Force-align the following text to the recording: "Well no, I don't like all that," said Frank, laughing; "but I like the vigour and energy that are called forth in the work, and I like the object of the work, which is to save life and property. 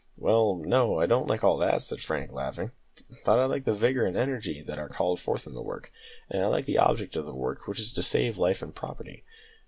"Well 0.17 0.55
no, 0.55 0.99
I 0.99 1.05
don't 1.05 1.27
like 1.27 1.43
all 1.43 1.57
that," 1.59 1.83
said 1.83 2.01
Frank, 2.01 2.31
laughing; 2.31 2.71
"but 3.23 3.37
I 3.37 3.45
like 3.45 3.65
the 3.65 3.73
vigour 3.75 4.07
and 4.07 4.17
energy 4.17 4.63
that 4.63 4.79
are 4.79 4.89
called 4.89 5.19
forth 5.19 5.45
in 5.45 5.53
the 5.53 5.61
work, 5.61 5.91
and 6.27 6.41
I 6.41 6.47
like 6.47 6.65
the 6.65 6.79
object 6.79 7.15
of 7.15 7.27
the 7.27 7.35
work, 7.35 7.67
which 7.67 7.79
is 7.79 7.93
to 7.93 8.01
save 8.01 8.39
life 8.39 8.63
and 8.63 8.73
property. 8.73 9.23